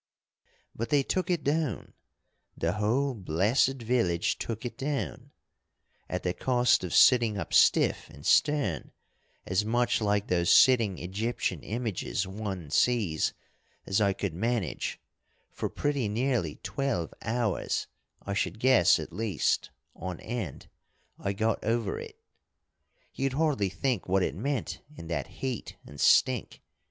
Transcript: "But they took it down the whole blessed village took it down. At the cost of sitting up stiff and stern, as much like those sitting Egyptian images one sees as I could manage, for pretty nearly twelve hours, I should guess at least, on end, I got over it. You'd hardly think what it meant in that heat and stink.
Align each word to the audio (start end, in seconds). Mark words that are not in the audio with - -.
"But 0.73 0.89
they 0.89 1.03
took 1.03 1.29
it 1.29 1.43
down 1.43 1.93
the 2.57 2.71
whole 2.73 3.13
blessed 3.13 3.83
village 3.83 4.39
took 4.39 4.65
it 4.65 4.75
down. 4.75 5.29
At 6.09 6.23
the 6.23 6.33
cost 6.33 6.83
of 6.83 6.91
sitting 6.91 7.37
up 7.37 7.53
stiff 7.53 8.09
and 8.09 8.25
stern, 8.25 8.93
as 9.45 9.63
much 9.63 10.01
like 10.01 10.25
those 10.25 10.49
sitting 10.49 10.97
Egyptian 10.97 11.61
images 11.61 12.25
one 12.25 12.71
sees 12.71 13.33
as 13.85 14.01
I 14.01 14.13
could 14.13 14.33
manage, 14.33 14.99
for 15.51 15.69
pretty 15.69 16.07
nearly 16.09 16.55
twelve 16.63 17.13
hours, 17.21 17.85
I 18.25 18.33
should 18.33 18.57
guess 18.57 18.97
at 18.97 19.13
least, 19.13 19.69
on 19.95 20.19
end, 20.21 20.67
I 21.19 21.33
got 21.33 21.63
over 21.63 21.99
it. 21.99 22.19
You'd 23.13 23.33
hardly 23.33 23.69
think 23.69 24.09
what 24.09 24.23
it 24.23 24.33
meant 24.33 24.81
in 24.97 25.09
that 25.09 25.27
heat 25.27 25.75
and 25.85 26.01
stink. 26.01 26.63